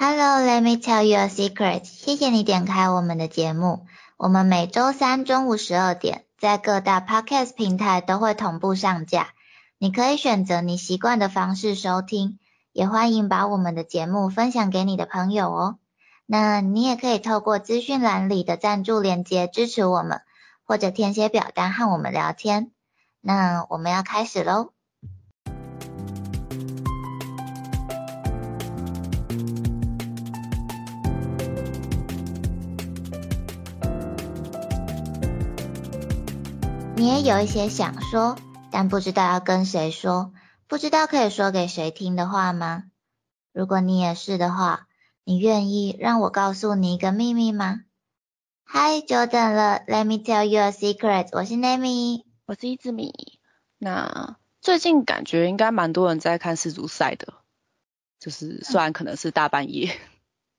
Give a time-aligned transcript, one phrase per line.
[0.00, 1.82] Hello, let me tell you a secret。
[1.84, 3.84] 谢谢你点开我们的节目。
[4.16, 9.30] 我们每周三中午十二点，在各大 podcast 平台都会同步上架。
[9.76, 12.38] 你可以选择你习惯的方式收听，
[12.72, 15.78] 也欢迎把我们的节目分享给你的朋友哦。
[16.26, 20.20] 那你也可以透过资讯栏里的赞助链接支持我们，
[20.64, 22.70] 或者填写表单和我们聊天。
[23.20, 24.70] 那我们要开始喽。
[36.98, 38.36] 你也有一些想说，
[38.72, 40.32] 但不知道要跟谁说，
[40.66, 42.86] 不知道可以说给谁听的话吗？
[43.52, 44.88] 如果你也是的话，
[45.22, 47.82] 你愿意让我告诉你一个秘密吗？
[48.64, 51.28] 嗨，久等了，Let me tell you a secret。
[51.30, 53.38] 我是 Nami，我是一只米。
[53.78, 57.34] 那最近感觉应该蛮多人在看世足赛的，
[58.18, 59.96] 就是虽然可能是大半夜，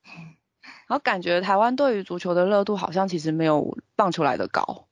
[0.87, 4.85] 然后感觉台湾对于足球的热度好像其实没有棒球来的高。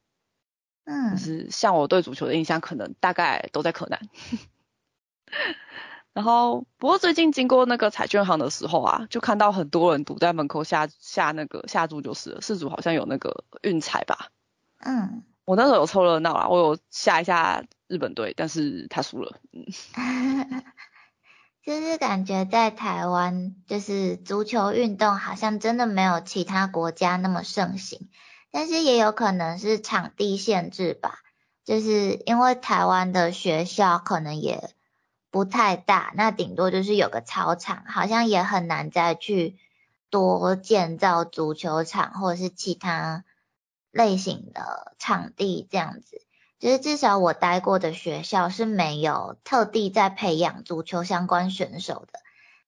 [0.90, 4.00] 嗯，就是像我对足球的印象，可能大概都在柯南。
[6.14, 12.42] 然后，不过最近经过那个彩券行的时候啊，就看到很多人堵在门口下下那个下注，就是了。
[12.42, 14.30] 四组好像有那个运彩吧。
[14.80, 19.38] 嗯，我那时候有凑热闹啦，我有下一下日本队，但是他输了。
[19.52, 19.66] 嗯，
[21.64, 28.10] 就是感觉在台湾，就是足球运动好像真的没有其他国家那么盛行。
[28.58, 31.20] 但是也有可能是场地限制吧，
[31.64, 34.72] 就是因为台湾的学校可能也
[35.30, 39.58] 不太大，那顶多就是有个操场，好像也很难再去
[40.10, 43.26] 多建造足球场或者是其他
[43.92, 46.24] 类型的场地这样子。
[46.58, 52.20] 就是至少我待过的学校是没有特地在培养足球相关选手的。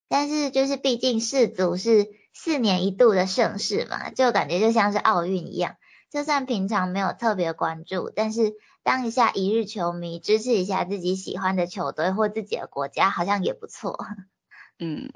[0.07, 2.13] 但是就是毕竟世足是。
[2.41, 5.75] 四年一度的盛事嘛，就感觉就像是奥运一样。
[6.09, 13.99] 就算平常没有特别关注，但是当一下一日球迷，支持一下自己喜欢的球队或自己的国家，好像也不错。
[14.79, 15.11] 嗯，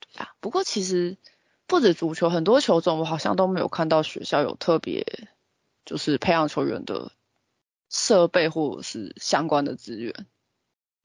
[0.00, 0.30] 对啊。
[0.40, 1.18] 不过其实
[1.66, 5.28] 不止足球，很多球种我好像都没有看到学校有特别
[5.84, 7.12] 就是培养球员的
[7.90, 10.26] 设备或者是相关的资源。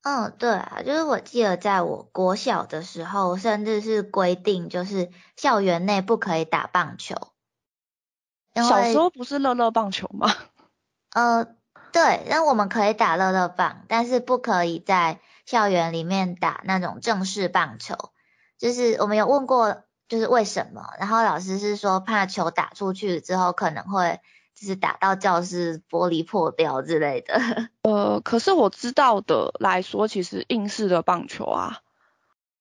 [0.10, 7.16] 嗯，对啊，就是我记得在我国小的时候，甚至是规定，就是校园内不可以打棒球。
[8.56, 10.34] 小时候不是乐乐棒球吗？
[11.14, 11.48] 呃，
[11.92, 17.98] 对，那我们可以打乐乐棒，但是不可以在校园里面打那种正式棒球。
[18.58, 20.84] 就是我们有问过，就是为什么？
[21.00, 24.22] 然后老师是说，怕球打出去之后可能会。
[24.60, 27.70] 就是打到教室玻璃破掉之类的。
[27.84, 31.82] 呃，可是我知道的来说，其实硬式的棒球啊，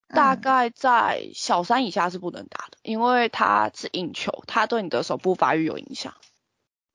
[0.08, 6.12] 大概在小三以下是不能打的，因为它是硬球，它对你的手部发育有影响。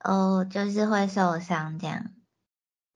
[0.03, 2.11] 哦，就是会受伤这样。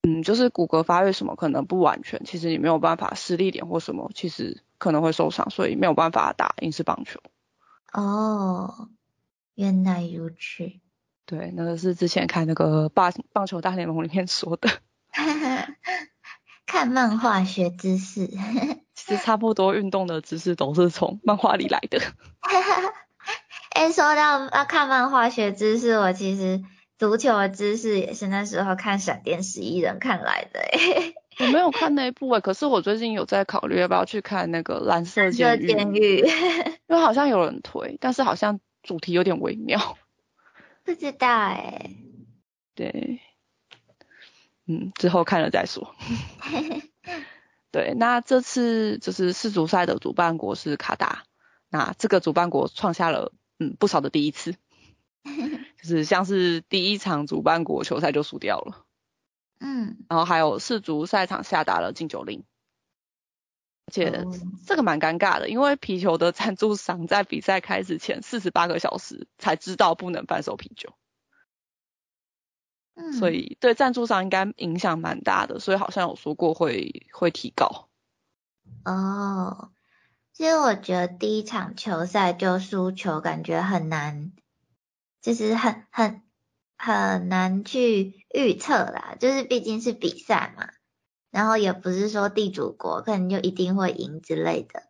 [0.03, 7.19] 嗯，就是骨骼发育什么可能不完全，其实你没有办法施力点或什么，其实可能会受伤，所以没有办法打硬式棒球。
[7.91, 8.89] 哦，
[9.55, 10.79] 原来如此。
[11.25, 14.69] 对，那个是之前看那个棒棒球大联盟里面说的。
[16.65, 18.27] 看漫画学知识，
[18.95, 21.99] 其实差不多运动的知识都是从漫画里来的。
[23.73, 26.63] 哎，说到要看漫画学知识，我其实
[26.97, 30.59] 足球的知识也是那时候看闪电十一人看来的。
[30.59, 35.59] 哎，我没有看那一部哎，可是我最近有在考虑要不要去看那个蓝色监
[35.93, 36.17] 狱，
[36.87, 39.97] 因为好像有人推，但是好像主题有点微妙。
[40.95, 41.91] 不知道哎，
[42.73, 43.19] 对，
[44.65, 45.93] 嗯，之后看了再说。
[47.69, 51.25] 对，那这次就是世足赛的主办国是卡达，
[51.67, 54.55] 那这个主办国创下了嗯不少的第一次，
[55.25, 58.85] 就是像是第一场主办国球赛就输掉了，
[59.59, 62.45] 嗯，然后还有世足赛场下达了禁酒令。
[63.87, 64.25] 而且
[64.65, 70.95] 这个蛮尴尬的，因为啤酒的赞助商在比赛开始前四十八个小时才知道不能贩售啤酒，
[72.95, 77.87] 嗯，所以对赞助商应该影响蛮大的，所以好像有说过会会提高。
[78.83, 79.71] 哦，
[80.33, 84.31] 其实我觉得第一场球赛就输球，感觉很难，
[85.21, 86.23] 就是很很
[86.75, 90.69] 很难去预测啦，就是毕竟是比赛嘛。
[91.35, 94.83] 然后也不是说地主国可能就一定会赢之类的，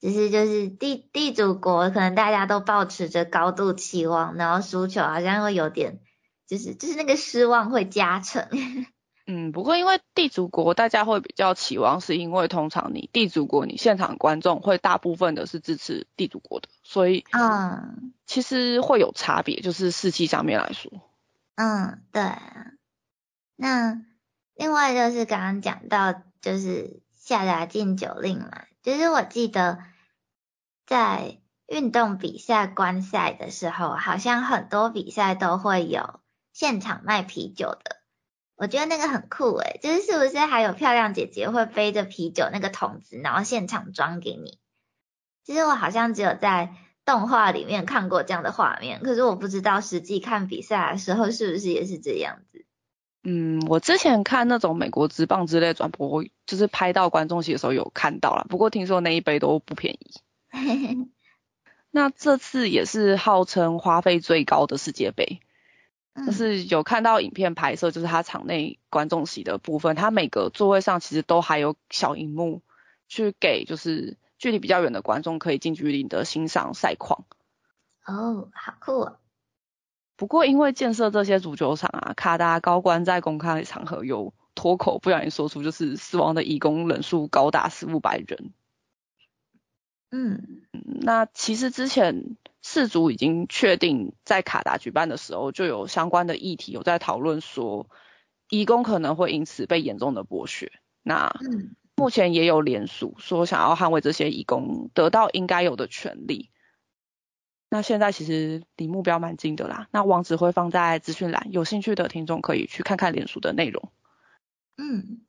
[0.00, 6.00] 只是就是地地主国可能大家都保持着高度期望，然后输球好像会有点，
[6.48, 8.48] 就是就是那个失望会加成。
[9.28, 20.90] 嗯，不过因为地主国大家会比较期望，是因为通常你地主国你现场观众会大部分的是支持地主国的，所以嗯其实会有差别，就是士气上面来说。
[21.54, 22.72] 嗯，对啊。
[23.54, 24.02] 那
[24.58, 26.12] 另外就是刚刚讲到，
[26.42, 29.78] 就是下达禁酒令嘛，就是我记得
[30.84, 31.38] 在
[31.68, 36.18] 运动比赛观赛的时候，好像很多比赛都会有
[36.52, 37.98] 现场卖啤酒的。
[38.56, 44.58] 我觉得那个很酷诶，就是是不是还有漂亮姐姐会背着啤酒那个桶子，然后现场装给你？
[45.44, 52.66] 其实我好像只有在动画里面看过这样的画面，可是我不知道实际看比赛的时候是不是也是这样子。
[53.24, 60.20] 嗯，我之前看那种美国职棒之类转播，就是拍到观众席的时候有看到啦，不过听说那一杯都不便宜。
[61.90, 65.40] 那这次也是号称花费最高的世界杯。
[66.26, 72.60] 就是有看到影片拍摄，就是他场内观众席的部分，他每个座位上其实都还有小荧幕，
[73.06, 77.24] 去给就是距离比较远的观众可以近距离的欣赏赛况。
[78.04, 79.16] 哦，好酷哦！
[80.18, 88.52] 不过因为建设这些足球场啊，卡达高官在公开场合有脱口不小心说出，就是死亡的义工人数高达四五百人。
[90.10, 90.62] 嗯，
[91.00, 92.36] 那其实之前。
[92.60, 97.88] 世足已经确定在卡达举办的时候，就有相关的议题有在讨论说，
[98.50, 100.72] 义工可能会因此被严重的剥削。
[101.02, 101.32] 那
[101.94, 106.50] 目前也有联署说想要捍卫这些义工得到应该有的权利。
[107.70, 109.88] 那现在其实离目标蛮近的啦。
[109.90, 113.92] 那网址会放在资讯栏，有兴趣的听众可以去看看联署的内容。
[114.76, 115.20] 嗯，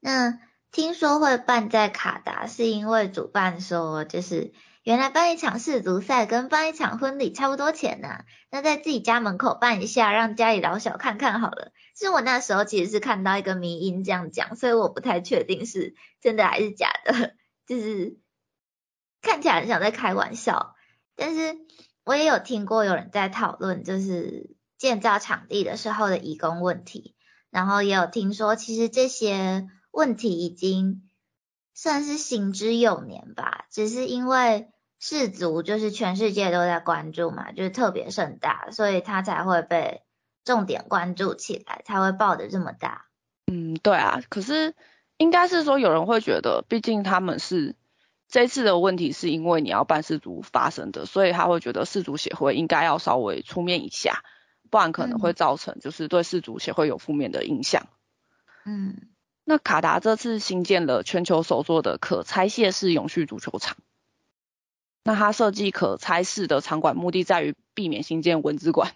[0.00, 0.38] 那
[0.70, 4.52] 听说会办在卡达，是因为主办说就是。
[4.84, 11.72] 原来办一场世足赛跟办一场婚礼差不多钱呐，那在自己家门口办一下，让家里老小看看好了。
[11.94, 17.34] 其实我那时候其实是看到一个迷音这样讲，所以我不太确定是真的还是假的，
[17.66, 18.18] 就是
[19.22, 20.74] 看起来很像在开玩笑。
[21.16, 21.56] 但是
[22.04, 27.14] 我也有听过有人在讨论，就是建造场地的时候的移工问题，
[27.50, 31.08] 然后也有听说，其实这些问题已经
[31.74, 34.68] 算是行之有年吧，只是因为。
[35.00, 40.00] 世足就是全世界都在关注嘛，就是特别盛大，所以它才会被
[40.46, 43.04] 重点关注起来，才会爆的这么大。
[43.52, 44.74] 嗯，对啊，可是
[45.18, 47.76] 应该是说有人会觉得，毕竟他们是
[48.28, 54.24] 这次的问题是因为你要办世足发生的，所以他会觉得世足协会应该要稍微出面一下，
[54.70, 57.86] 不然可能会造成就是对世足协会有负面的影响。
[58.64, 58.96] 嗯，
[59.44, 63.76] 那卡达这次新建了全球首座的可拆卸式永续足球场。
[65.04, 68.92] 那它设计可拆式的场馆，目的在于避免新建文字馆，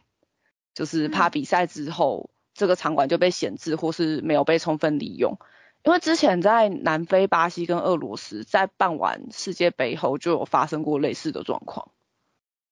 [0.75, 5.39] 就是怕比赛之后这个场馆就被闲置或是没有被充分利用。
[5.85, 11.93] 因为之前在南非、巴西跟俄罗斯在办完世界杯后就有发生过类似的状况。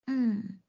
[0.06, 0.60] 嗯，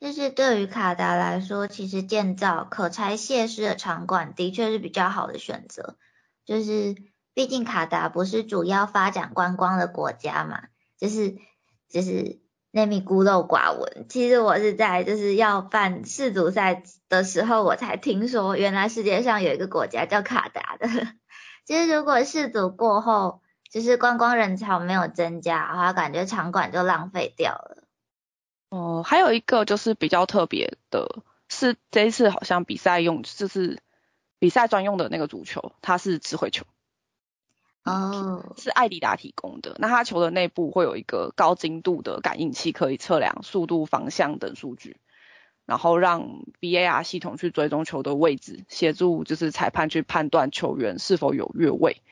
[0.00, 5.96] 就是对于卡达来说，其实建造可拆卸式的场馆的确是比较好的选择。
[6.44, 6.96] 就是
[7.34, 10.62] 毕竟卡达不是主要发展观光的国家嘛，
[10.98, 11.36] 就是。
[11.92, 12.38] 就是
[12.70, 14.06] 那米孤陋寡闻。
[14.08, 20.88] 其实我是在就是要办世足赛的时候，我才听说原来世界上有一个国家叫卡达的。
[21.70, 23.40] 其实如果世足过后，
[23.70, 27.84] 就是观光人潮没有增加的话，感觉场馆就浪费掉了。
[28.70, 33.80] 哦，还有一个就是比较特别的是，这一次好像比赛用就是
[34.40, 36.64] 比赛专用的那个足球，它是智慧球。
[37.84, 39.76] 哦，是艾迪达提供的。
[39.78, 44.96] 那它球的内部会有一个高精度的感应器，可以测量速度、方向等数据，
[45.70, 52.02] 然后让 VAR 系统去追踪球的位置，协助就是裁判去判断球员是否有越位。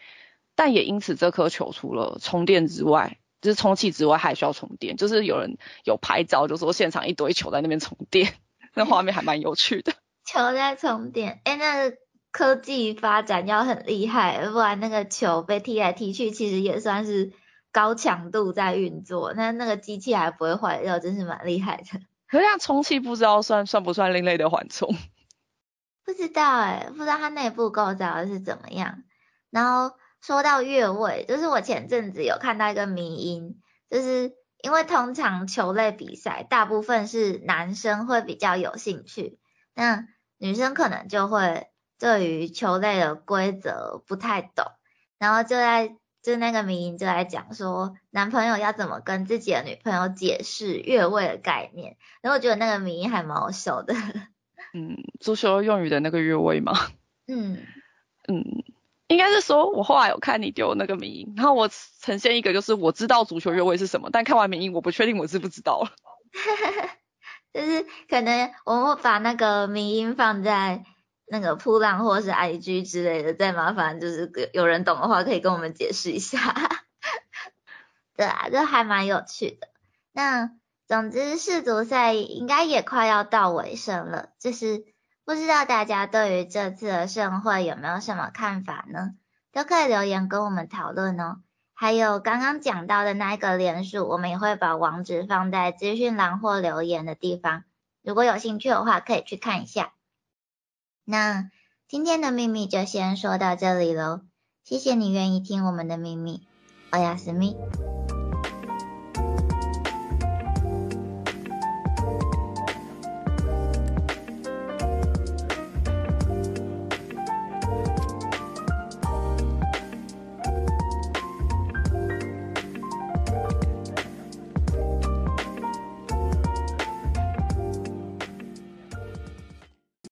[0.55, 4.97] 但也因此，这颗球除了充电之外，就是充气之外，还需要充电。
[4.97, 8.33] 就是有人有拍照，就说现场一堆球在那边充电，
[8.75, 9.93] 那画面还蛮有趣的。
[10.25, 11.93] 球在充电，哎，那。
[12.31, 17.33] 科技发展要很厉害，不然那个球被踢来踢去，其实也算是
[17.73, 22.01] 高强度在运作，那那个机器还不会坏掉，真是蛮厉害的。
[22.29, 24.95] 可是像充气，不知道算算不算另类的缓冲？
[26.05, 29.03] 不知道哎，不知道它内部构造是怎么样。
[29.51, 39.39] 然后说到越位，就是我前阵子有看到一个迷音，就是因为通常球类比赛大部分是男生会比较有兴趣，
[39.75, 40.07] 那
[40.37, 41.69] 女生可能就会。
[42.01, 44.67] 对于球类的规则不太懂，
[45.19, 45.97] 然后就在
[46.29, 53.95] 就那个名就来讲说，男朋友要怎么跟自己的女朋友解释越位的概念，然后我觉得那个名还蛮好笑的。
[54.75, 56.75] 嗯，足球用语的那个越位吗？
[57.29, 57.63] 嗯，
[58.29, 58.45] 嗯，
[59.07, 61.71] 应该是说我后来有看你丢那个名音，然后我
[62.03, 65.91] 呈现一个就是我知道足球越位是什么，但看完名音我不确定我知不知道了。
[67.55, 70.85] 就是可能我们把那个名音放在
[71.31, 76.39] 那个扑浪或是 IG 之类的，再麻烦就是有人懂的话可以跟我们解释一下。
[78.17, 79.69] 对啊，这还蛮有趣的。
[80.13, 80.51] 那
[80.87, 84.85] 总之世足赛应该也快要到尾声了，就是
[85.25, 89.15] 不知道大家对于这次的盛会有没有什么看法呢？
[89.53, 91.43] 都可以留言跟我们讨论哦。
[91.75, 97.63] 还有刚刚讲到的那一个连署，我们也会把网址放在资讯栏或留言的地方，
[98.03, 99.93] 如果有兴趣的话，可以去看一下。
[101.11, 101.51] 那
[101.89, 104.21] 今天的秘密就先说到这里喽，
[104.63, 106.47] 谢谢你愿意听我们的秘密，
[106.91, 107.57] 欧亚斯密。